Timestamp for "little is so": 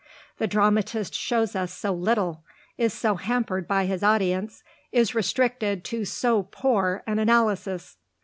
1.93-3.17